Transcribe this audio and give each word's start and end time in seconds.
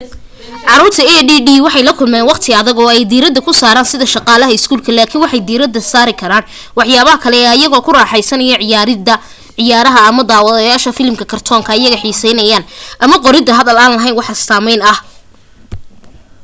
caruurta 0.67 1.03
add 1.19 1.29
waxay 1.65 1.83
la 1.87 1.91
kulmeen 1.99 2.29
waqti 2.31 2.51
adag 2.61 2.77
oo 2.83 2.89
ay 2.95 3.01
diirada 3.11 3.39
ku 3.45 3.51
saran 3.61 3.85
sida 3.91 4.05
shaqada 4.15 4.53
iskuulka 4.57 4.91
laakin 4.97 5.21
waxay 5.23 5.41
diirada 5.49 5.79
saari 5.93 6.13
karaan 6.21 6.43
waxyaabaha 6.79 7.21
kale 7.23 7.37
ee 7.43 7.49
ayago 7.55 7.77
ku 7.85 7.91
raxeysanaya 7.99 8.55
ciyaarida 8.61 9.13
ciyaaraha 9.57 9.99
ama 10.09 10.21
daawashahda 10.31 10.97
filim 10.99 11.15
kartoonka 11.31 11.69
ayaya 11.77 11.97
xiseeyaan 12.03 12.63
ama 13.03 13.15
qorida 13.25 13.51
hadal 13.59 13.77
aan 13.83 13.93
laheyn 13.97 14.17
wax 14.19 14.27
astaameyn 14.35 14.81
ah 14.91 14.97